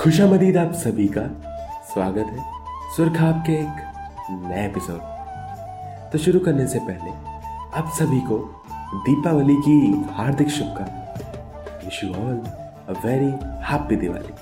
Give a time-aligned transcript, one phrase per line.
[0.00, 1.22] खुशामदीद आप सभी का
[1.84, 2.42] स्वागत है।
[2.96, 7.10] सुरखाब के एक नए एपिसोड तो शुरू करने से पहले,
[7.78, 8.38] आप सभी को
[8.98, 12.36] दीपावली की हार्दिक शुभकामनाएँ। You all
[12.88, 13.30] a very
[13.64, 14.34] happy Diwali.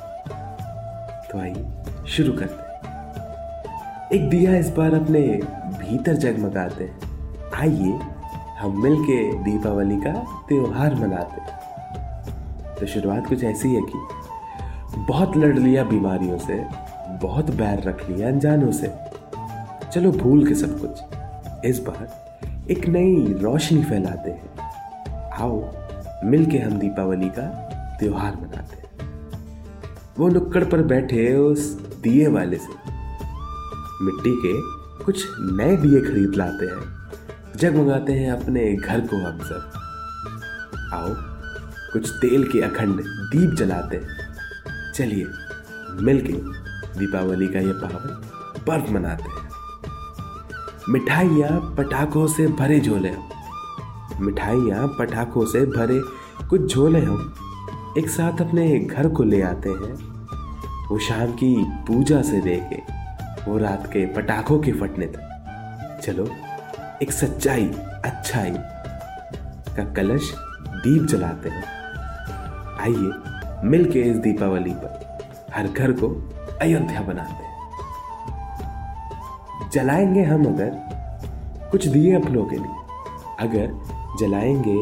[1.30, 1.64] तो आइए,
[2.06, 5.20] शुरू करते हैं। एक दिया इस बार अपने
[5.80, 7.98] भीतर जगमगाते हैं। आइए,
[8.58, 10.14] हम मिलके दीपावली का
[10.48, 14.06] त्योहार मनाते हैं। तो शुरुआत कुछ ऐसी है कि
[14.98, 16.64] बहुत लड़ लिया बीमारियों से,
[17.26, 18.92] बहुत बैर रख लिया अनजानों से।
[19.92, 21.00] चलो भूल के सब कुछ।
[21.64, 22.26] इस बार
[22.70, 24.58] एक नई रोशनी फैलाते हैं।
[25.32, 25.74] आओ,
[26.24, 27.42] मिलके हम दीपावली का
[28.00, 28.90] त्योहार मनाते हैं।
[30.18, 32.92] वो नुक्कड़ पर बैठे उस दिए वाले से।
[34.02, 36.96] मिट्टी के कुछ नए दिए खरीद लाते हैं।
[37.56, 39.72] जगमगाते हैं अपने घर को हम सब।
[40.94, 41.08] आओ,
[41.92, 44.25] कुछ तेल के अखंड दीप जलाते हैं।
[44.96, 45.24] चलिए,
[46.00, 46.32] मिलके
[46.98, 48.22] दीपावली का ये पावन
[48.66, 49.50] पर्व मनाते हैं।
[50.88, 53.28] मिठाइयाँ पटाखों से भरे झोले हम
[54.20, 56.00] मिठाइयाँ पटाखों से भरे
[56.48, 57.34] कुछ झोले हम
[57.98, 59.94] एक साथ अपने घर को ले आते हैं।
[60.88, 62.80] वो शाम की पूजा से लेके,
[63.50, 66.28] वो रात के पटाखों के फटने तक। चलो,
[67.02, 67.66] एक सच्चाई,
[68.04, 68.54] अच्छाई
[69.76, 70.32] का कलश
[70.68, 71.64] दीप जलाते हैं।
[72.80, 75.18] आइए मिलके इस दीपावली पर
[75.54, 76.08] हर घर को
[76.62, 77.54] अयोध्या बनाते हैं।
[79.70, 80.70] जलाएँगे हम अगर
[81.70, 82.74] कुछ दिए अपनों के लिए।
[83.40, 83.72] अगर
[84.20, 84.78] जलाएँगे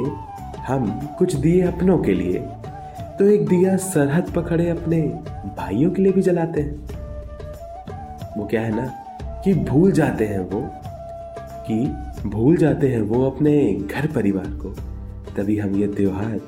[0.63, 0.87] हम
[1.19, 2.39] कुछ दिए अपनों के लिए
[3.19, 5.01] तो एक दिया सरहद पर खड़े अपने
[5.59, 6.75] भाइयों के लिए भी जलाते हैं।
[8.37, 8.87] वो क्या है ना
[9.45, 10.61] कि भूल जाते हैं वो,
[11.69, 14.75] कि भूल जाते हैं वो अपने घर परिवार को।
[15.37, 16.41] तभी हम ये त्यौहार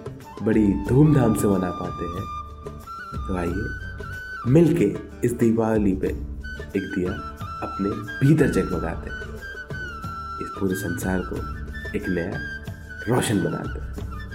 [0.42, 2.24] बड़ी धूमधाम से मना पाते हैं।
[3.28, 6.08] तो आइए, मिलके इस दीपावली पे
[6.76, 7.12] एक दिया
[7.62, 9.34] अपने भीतर जगमगाते हैं।
[10.42, 11.36] इस पूरे संसार को
[11.98, 12.38] एक नया
[13.08, 14.25] रोशन बनाते हैं।